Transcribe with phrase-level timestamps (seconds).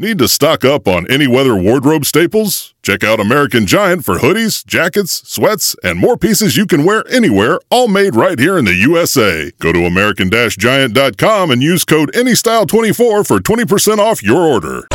[0.00, 2.72] Need to stock up on any weather wardrobe staples?
[2.84, 7.58] Check out American Giant for hoodies, jackets, sweats, and more pieces you can wear anywhere,
[7.68, 9.50] all made right here in the USA.
[9.58, 14.86] Go to American-Giant.com and use code ANYSTYLE24 for 20% off your order.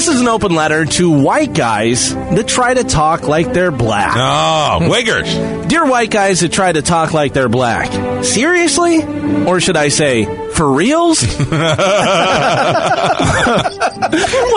[0.00, 4.16] This is an open letter to white guys that try to talk like they're black.
[4.16, 5.68] Oh, wiggers.
[5.68, 8.24] Dear white guys that try to talk like they're black.
[8.24, 9.04] Seriously?
[9.44, 11.20] Or should I say, for reals?
[11.36, 11.52] what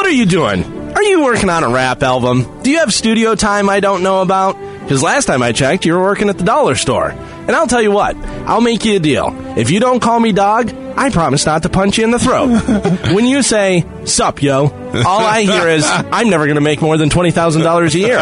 [0.05, 0.63] are you doing?
[0.95, 2.61] Are you working on a rap album?
[2.61, 4.55] Do you have studio time I don't know about?
[4.83, 7.09] Because last time I checked, you were working at the dollar store.
[7.11, 8.15] And I'll tell you what,
[8.45, 9.35] I'll make you a deal.
[9.57, 12.47] If you don't call me dog, I promise not to punch you in the throat.
[13.13, 14.67] when you say, sup, yo,
[15.05, 18.17] all I hear is, I'm never going to make more than $20,000 a year.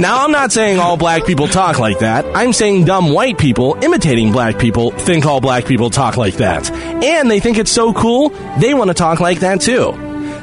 [0.00, 2.24] now, I'm not saying all black people talk like that.
[2.34, 6.70] I'm saying dumb white people imitating black people think all black people talk like that.
[6.70, 9.92] And they think it's so cool, they want to talk like that too.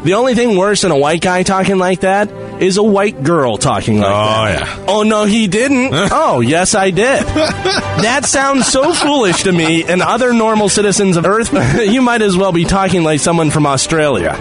[0.04, 2.30] The only thing worse than a white guy talking like that
[2.66, 4.60] is a white girl talking like Oh, that.
[4.80, 4.86] yeah.
[4.88, 5.92] Oh, no, he didn't.
[5.94, 7.24] oh, yes, I did.
[7.24, 11.52] that sounds so foolish to me and other normal citizens of Earth.
[11.90, 14.32] you might as well be talking like someone from Australia.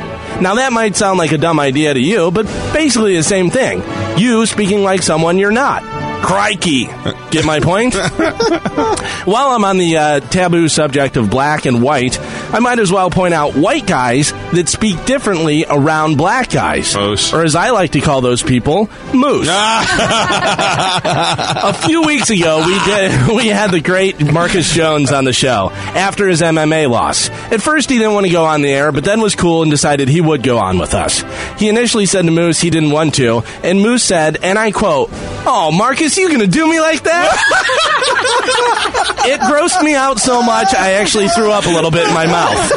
[0.40, 3.82] Now, that might sound like a dumb idea to you, but basically the same thing.
[4.18, 5.82] You speaking like someone you're not.
[6.24, 6.84] Crikey.
[7.30, 7.94] Get my point?
[9.24, 12.18] While I'm on the uh, taboo subject of black and white,
[12.52, 16.94] I might as well point out white guys that speak differently around black guys.
[16.94, 17.32] Moose.
[17.32, 19.48] Or as I like to call those people, moose.
[19.50, 21.02] Ah.
[21.82, 25.70] a few weeks ago, we did we had the great Marcus Jones on the show
[25.72, 27.30] after his MMA loss.
[27.30, 29.70] At first, he didn't want to go on the air, but then was cool and
[29.70, 31.24] decided he would go on with us.
[31.58, 35.10] He initially said to Moose he didn't want to, and Moose said, and I quote,
[35.46, 37.28] "Oh, Marcus, you gonna do me like that?"
[39.26, 42.26] it grossed me out so much I actually threw up a little bit in my
[42.26, 42.72] mouth.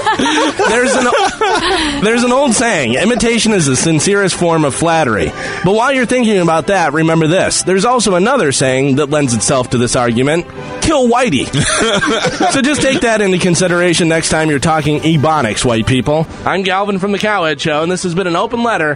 [0.70, 5.28] There's an there's an old saying: imitation is the sincerest form of flattery.
[5.64, 9.72] But while you're thinking about that, remember this: there's also another saying that lends itself
[9.72, 10.46] to this argument:
[10.81, 11.46] "Kill Whitey."
[12.52, 16.28] so just take that into consideration next time you're talking ebonics, white people.
[16.46, 18.94] I'm Galvin from the Cowhead Show, and this has been an open letter